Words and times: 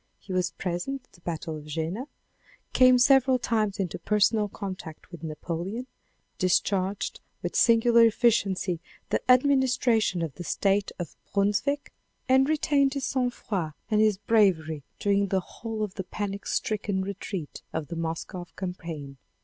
He 0.17 0.33
was 0.33 0.49
present 0.49 1.03
at 1.05 1.11
the 1.11 1.21
Battle 1.21 1.55
of 1.57 1.67
Jena, 1.67 2.07
came 2.73 2.97
several 2.97 3.37
times 3.37 3.77
into 3.77 3.99
personal 3.99 4.47
contact 4.49 5.11
with 5.11 5.21
Napoleon, 5.21 5.85
discharged 6.39 7.19
with 7.43 7.55
singular 7.55 8.01
efficiency 8.05 8.79
the 9.11 9.21
administration 9.31 10.23
of 10.23 10.33
the 10.33 10.43
State 10.43 10.91
of 10.97 11.15
Brunswick, 11.35 11.93
and 12.27 12.49
retained 12.49 12.93
viii. 12.93 12.97
INTRODUCTION 12.97 12.97
his 12.97 13.05
sang 13.05 13.29
froid 13.29 13.73
and 13.91 14.01
his 14.01 14.17
bravery 14.17 14.81
during 14.97 15.27
the 15.27 15.39
whole 15.39 15.83
of 15.83 15.93
the 15.93 16.03
panic 16.03 16.47
stricken 16.47 17.03
retreat 17.03 17.61
of 17.71 17.89
the 17.89 17.95
Moscow 17.95 18.47
campaign. 18.57 19.17